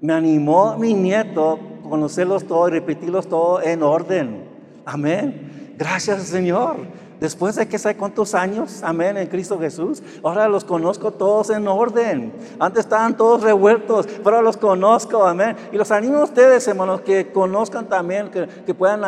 [0.01, 4.43] Me animó mi nieto conocerlos todos y repetirlos todos en orden.
[4.85, 5.73] Amén.
[5.77, 6.77] Gracias Señor.
[7.19, 11.67] Después de que sé cuántos años, amén, en Cristo Jesús, ahora los conozco todos en
[11.67, 12.33] orden.
[12.59, 15.55] Antes estaban todos revueltos, pero ahora los conozco, amén.
[15.71, 19.03] Y los animo a ustedes, hermanos, que conozcan también, que, puedan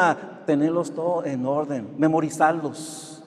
[0.45, 3.23] tenerlos todos en orden, memorizarlos.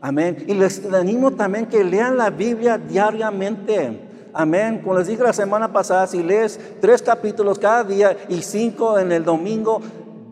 [0.00, 0.44] Amén.
[0.48, 4.11] Y les animo también que lean la Biblia diariamente.
[4.32, 4.80] Amén.
[4.82, 9.12] Como les dije la semana pasada, si lees tres capítulos cada día y cinco en
[9.12, 9.80] el domingo,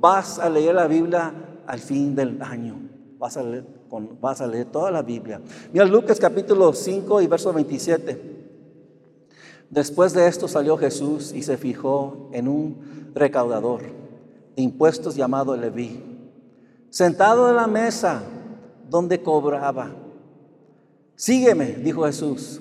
[0.01, 1.33] vas a leer la Biblia
[1.67, 2.77] al fin del año.
[3.19, 5.43] Vas a leer, toda la Biblia.
[5.73, 8.31] Mira Lucas capítulo 5 y verso 27.
[9.69, 13.83] Después de esto salió Jesús y se fijó en un recaudador
[14.57, 16.03] de impuestos llamado Leví,
[16.89, 18.23] sentado en la mesa
[18.89, 19.91] donde cobraba.
[21.15, 22.61] Sígueme, dijo Jesús.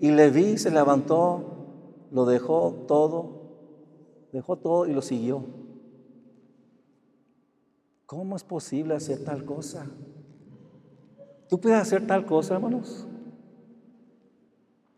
[0.00, 1.44] Y Leví se levantó,
[2.10, 3.42] lo dejó todo,
[4.32, 5.44] dejó todo y lo siguió.
[8.06, 9.86] ¿Cómo es posible hacer tal cosa?
[11.48, 13.06] ¿Tú puedes hacer tal cosa, hermanos?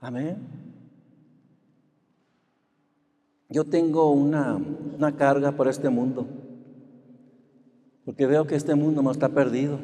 [0.00, 0.36] Amén.
[3.48, 4.56] Yo tengo una,
[4.96, 6.26] una carga por este mundo,
[8.04, 9.78] porque veo que este mundo no está perdido.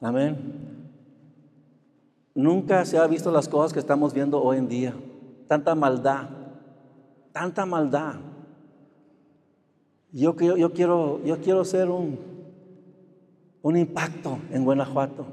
[0.00, 0.59] Amén.
[2.40, 4.94] Nunca se ha visto las cosas que estamos viendo hoy en día.
[5.46, 6.30] Tanta maldad,
[7.32, 8.14] tanta maldad.
[10.10, 12.18] Yo, quiero, yo quiero ser un,
[13.60, 15.26] un impacto en Guanajuato.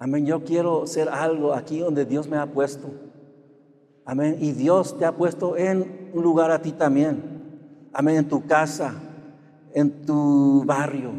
[0.00, 0.26] Amén.
[0.26, 2.90] Yo quiero ser algo aquí donde Dios me ha puesto.
[4.04, 4.38] Amén.
[4.40, 7.22] Y Dios te ha puesto en un lugar a ti también.
[7.92, 8.16] Amén.
[8.16, 8.92] En tu casa,
[9.72, 11.12] en tu barrio,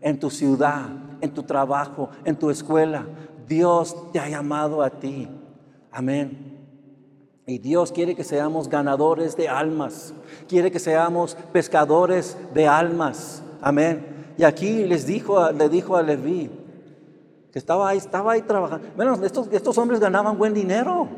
[0.00, 0.88] en tu ciudad,
[1.20, 3.06] en tu trabajo, en tu escuela.
[3.50, 5.28] Dios te ha llamado a ti.
[5.90, 6.56] Amén.
[7.46, 10.14] Y Dios quiere que seamos ganadores de almas.
[10.46, 13.42] Quiere que seamos pescadores de almas.
[13.60, 14.34] Amén.
[14.38, 16.48] Y aquí les dijo, le dijo a Leví
[17.52, 18.86] que estaba ahí, estaba ahí trabajando.
[18.94, 21.08] Bueno, estos, estos hombres ganaban buen dinero.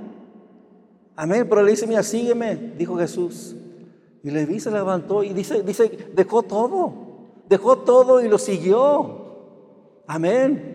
[1.14, 1.46] Amén.
[1.46, 3.54] Pero le dice, mira, sígueme, dijo Jesús.
[4.24, 6.94] Y Leví se levantó y dice, dice, dejó todo.
[7.46, 9.20] Dejó todo y lo siguió.
[10.06, 10.71] Amén.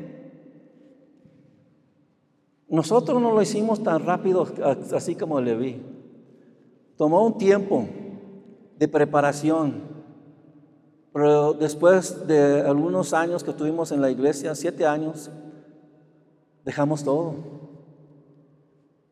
[2.70, 4.46] Nosotros no lo hicimos tan rápido
[4.94, 5.82] así como vi.
[6.98, 7.88] Tomó un tiempo
[8.78, 9.82] de preparación,
[11.14, 15.32] pero después de algunos años que estuvimos en la iglesia, siete años,
[16.66, 17.36] dejamos todo.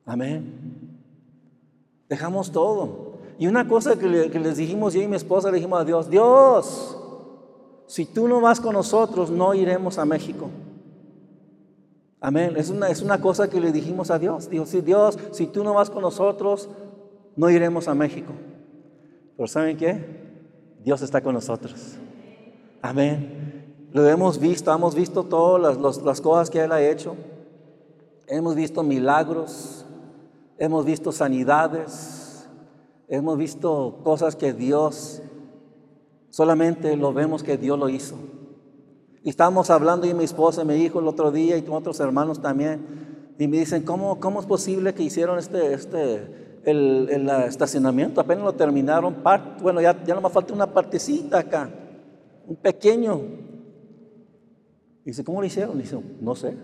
[0.06, 1.00] Amén.
[2.10, 3.16] Dejamos todo.
[3.40, 6.10] Y una cosa que, que les dijimos yo y mi esposa le dijimos a Dios,
[6.10, 6.98] Dios,
[7.88, 10.50] si tú no vas con nosotros, no iremos a México.
[12.26, 12.56] Amén.
[12.58, 14.50] Es una, es una cosa que le dijimos a Dios.
[14.50, 16.68] Dijo, sí, Dios, si tú no vas con nosotros,
[17.36, 18.34] no iremos a México.
[19.38, 20.26] Pero ¿saben qué?
[20.84, 21.98] Dios está con nosotros.
[22.82, 23.76] Amén.
[23.94, 27.16] Lo hemos visto, hemos visto todas las, las cosas que Él ha hecho.
[28.26, 29.86] Hemos visto milagros,
[30.58, 32.50] hemos visto sanidades,
[33.08, 35.22] hemos visto cosas que Dios,
[36.32, 38.16] solamente lo vemos que Dios lo hizo.
[39.26, 42.44] Y estábamos hablando y mi esposa y mi hijo el otro día y otros hermanos
[42.44, 43.34] también.
[43.40, 48.22] Y me dicen, ¿cómo, cómo es posible que hicieron este, este, el, el estacionamiento?
[48.22, 49.16] Apenas lo terminaron.
[49.64, 51.72] bueno, ya, ya no me falta una partecita acá.
[52.46, 53.20] Un pequeño.
[55.04, 55.80] Y dice, ¿cómo lo hicieron?
[55.80, 56.56] dice, no sé.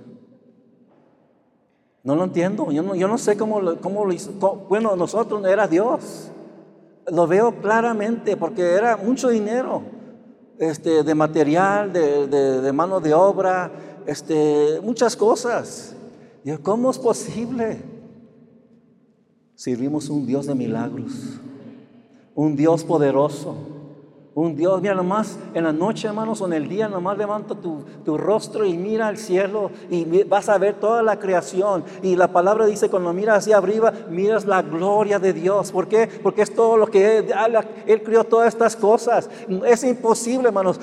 [2.04, 2.71] No lo entiendo.
[2.71, 4.34] Yo no, yo no sé cómo, cómo lo hizo.
[4.69, 6.32] bueno, nosotros era Dios.
[7.08, 10.00] Lo veo claramente porque era mucho dinero
[10.62, 13.71] este, de material, de, mano de obra,
[14.06, 15.95] este, muchas cosas.
[16.62, 17.82] ¿cómo es posible?
[19.56, 21.12] Servimos un Dios de milagros,
[22.36, 23.81] un Dios poderoso
[24.34, 27.84] un Dios, mira nomás en la noche, hermanos, o en el día, nomás levanta tu,
[28.06, 31.84] tu, rostro y mira al cielo y vas a ver toda la creación.
[32.02, 35.74] Y la palabra dice, cuando miras hacia arriba, miras la gloria de Dios.
[35.74, 36.08] ¿Por qué?
[36.24, 37.17] Porque es todo lo que
[37.88, 39.30] Él, creó todas estas cosas.
[39.67, 40.80] Es imposible, hermanos,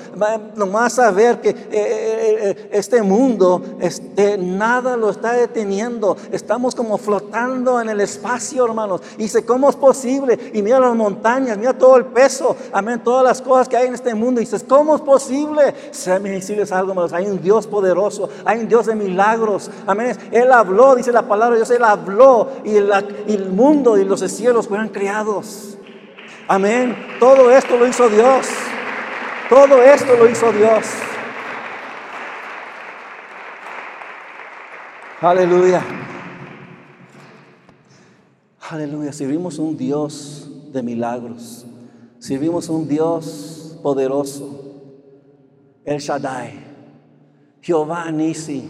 [0.55, 6.17] nomás saber que eh, eh, eh, este mundo, este, nada lo está deteniendo.
[6.31, 9.01] Estamos como flotando en el espacio, hermanos.
[9.17, 10.51] Y dice, ¿cómo es posible?
[10.53, 13.93] Y mira las montañas, mira todo el peso, amén, todas las cosas que hay en
[13.93, 15.73] este mundo y dices, ¿cómo es posible?
[15.91, 17.13] Déjame decirles algo, más.
[17.13, 19.69] Hay un Dios poderoso, hay un Dios de milagros.
[19.85, 20.17] Amén.
[20.31, 24.67] Él habló, dice la palabra de Dios, Él habló y, el mundo y los cielos
[24.67, 25.77] fueron creados.
[26.47, 26.95] Amén.
[27.19, 28.47] Todo esto lo hizo Dios.
[29.49, 30.85] Todo esto lo hizo Dios.
[35.21, 35.81] Aleluya.
[38.69, 39.11] Aleluya.
[39.11, 41.65] Servimos un Dios de milagros.
[42.19, 44.59] Servimos un Dios poderoso,
[45.85, 46.69] el Shaddai.
[47.61, 48.63] Jehová Nisi.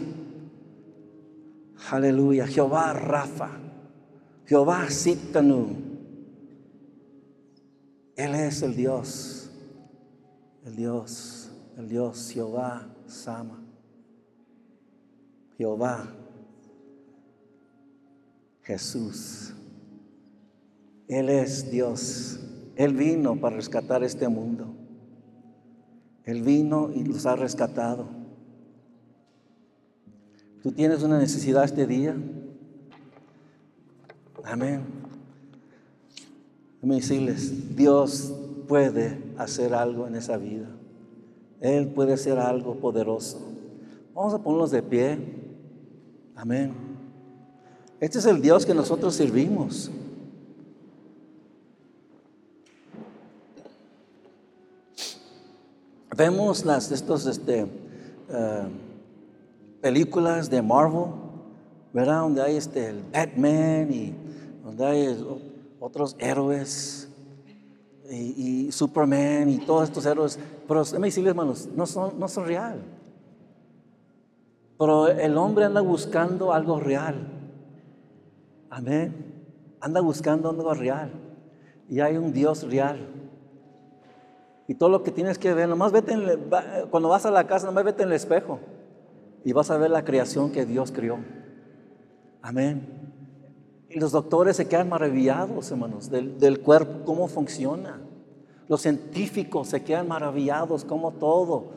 [1.90, 2.46] Aleluya.
[2.46, 3.50] Jehová Rafa.
[4.46, 5.76] Jehová Sitkanu.
[8.16, 9.50] Él es el Dios.
[10.64, 11.50] El Dios.
[11.76, 13.58] El Dios Jehová Sama.
[15.56, 16.06] Jehová.
[18.62, 19.54] Jesús.
[21.08, 22.38] Él es Dios.
[22.76, 24.66] Él vino para rescatar este mundo.
[26.24, 28.08] Él vino y los ha rescatado.
[30.62, 32.14] ¿Tú tienes una necesidad este día?
[34.44, 34.82] Amén.
[36.76, 38.32] Déjame decirles, Dios
[38.68, 40.68] puede hacer algo en esa vida.
[41.60, 43.38] Él puede hacer algo poderoso.
[44.14, 45.18] Vamos a ponernos de pie.
[46.34, 46.72] Amén.
[48.00, 49.90] Este es el Dios que nosotros servimos.
[56.20, 58.68] Vemos las estos este, eh,
[59.80, 61.12] películas de Marvel,
[61.94, 62.20] ¿verdad?
[62.20, 64.12] Donde hay este, el Batman y
[64.62, 65.26] donde hay
[65.80, 67.08] otros héroes
[68.10, 70.38] y, Superman y todos estos héroes.
[70.68, 72.82] Pero déjame decirles, hermanos, no son, no son real.
[74.78, 77.16] Pero el hombre anda buscando algo real.
[78.68, 79.14] Amén.
[79.80, 81.12] Anda buscando algo real.
[81.88, 83.19] Y hay un Dios real.
[84.70, 86.16] Y todo lo que tienes que ver, nomás vete
[86.92, 88.60] cuando vas a la casa, nomás vete en el espejo.
[89.44, 91.18] Y vas a ver la creación que Dios creó.
[92.40, 92.86] Amén.
[93.88, 98.00] Y los doctores se quedan maravillados, hermanos, del, del cuerpo, cómo funciona.
[98.68, 101.72] Los científicos se quedan maravillados, cómo todo.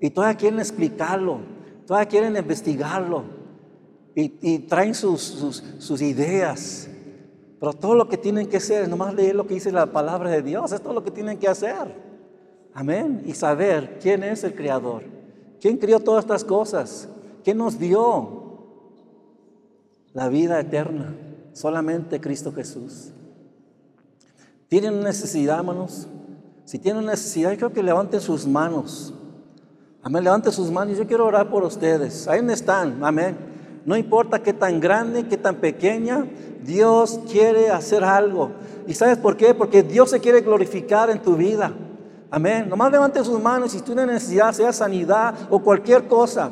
[0.00, 1.40] Y todavía quieren explicarlo,
[1.86, 3.24] todavía quieren investigarlo.
[4.14, 6.88] Y, traen sus, sus, sus ideas.
[7.60, 10.30] Pero todo lo que tienen que hacer es nomás leer lo que dice la palabra
[10.30, 10.72] de Dios.
[10.72, 12.08] Es todo lo que tienen que hacer.
[12.74, 13.22] Amén.
[13.26, 15.02] Y saber quién es el Creador.
[15.60, 17.08] ¿Quién crió todas estas cosas?
[17.44, 18.66] ¿Quién nos dio
[20.12, 21.14] la vida eterna?
[21.52, 23.10] Solamente Cristo Jesús.
[24.68, 26.06] ¿Tienen necesidad, hermanos?
[26.64, 29.12] Si tienen necesidad, creo que levanten sus manos.
[30.02, 30.96] Amén, levanten sus manos.
[30.96, 32.28] Yo quiero orar por ustedes.
[32.28, 33.04] Ahí están.
[33.04, 33.36] Amén.
[33.84, 36.26] No importa qué tan grande, qué tan pequeña,
[36.62, 38.52] Dios quiere hacer algo.
[38.86, 39.54] ¿Y sabes por qué?
[39.54, 41.72] Porque Dios se quiere glorificar en tu vida.
[42.30, 42.68] Amén.
[42.68, 46.50] Nomás levante sus manos si tiene necesidad, sea sanidad o cualquier cosa,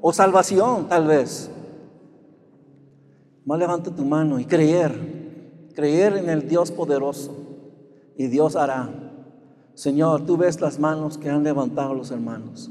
[0.00, 1.50] o salvación tal vez.
[3.44, 7.34] Nomás levante tu mano y creer, creer en el Dios poderoso.
[8.16, 8.88] Y Dios hará.
[9.74, 12.70] Señor, tú ves las manos que han levantado los hermanos.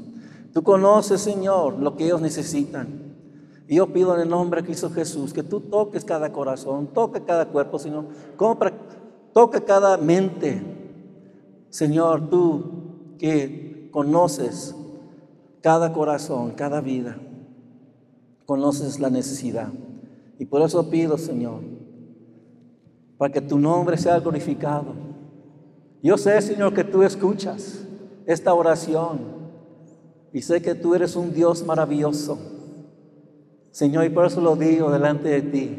[0.52, 3.14] Tú conoces, Señor, lo que ellos necesitan.
[3.66, 7.22] Y yo pido en el nombre de Cristo Jesús que tú toques cada corazón, toque
[7.22, 8.06] cada cuerpo, Señor.
[9.32, 10.83] toque cada mente,
[11.74, 14.76] Señor, tú que conoces
[15.60, 17.16] cada corazón, cada vida,
[18.46, 19.72] conoces la necesidad.
[20.38, 21.62] Y por eso pido, Señor,
[23.18, 24.94] para que tu nombre sea glorificado.
[26.00, 27.84] Yo sé, Señor, que tú escuchas
[28.24, 29.18] esta oración
[30.32, 32.38] y sé que tú eres un Dios maravilloso.
[33.72, 35.78] Señor, y por eso lo digo delante de ti.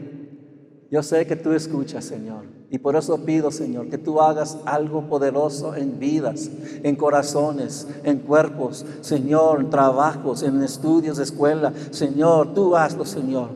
[0.92, 2.55] Yo sé que tú escuchas, Señor.
[2.72, 6.50] Y por eso pido, Señor, que tú hagas algo poderoso en vidas,
[6.84, 11.74] en corazones, en cuerpos, Señor, en trabajos, en estudios de escuela.
[11.92, 13.50] Señor, tú hazlo, Señor.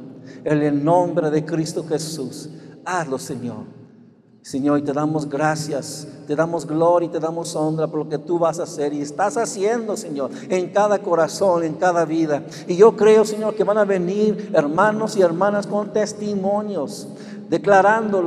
[0.43, 2.49] En el nombre de Cristo Jesús,
[2.86, 3.80] hazlo, Señor.
[4.41, 8.18] Señor, y te damos gracias, te damos gloria y te damos honra por lo que
[8.18, 12.43] tú vas a hacer y estás haciendo, Señor, en cada corazón, en cada vida.
[12.68, 17.07] Y yo creo, Señor, que van a venir hermanos y hermanas con testimonios
[17.49, 18.21] declarando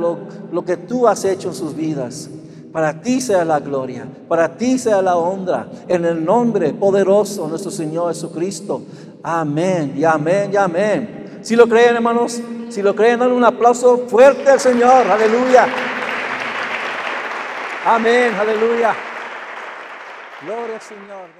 [0.51, 2.29] lo, que tú has hecho en sus vidas.
[2.71, 7.49] Para ti sea la gloria, para ti sea la honra, en el nombre poderoso de
[7.49, 8.81] nuestro Señor Jesucristo.
[9.21, 11.39] Amén, y amén, y amén.
[11.43, 15.07] Si lo creen, hermanos, si lo creen, dan un aplauso fuerte al Señor.
[15.07, 15.67] Aleluya.
[17.85, 18.95] Amén, aleluya.
[20.41, 21.33] Gloria al Señor.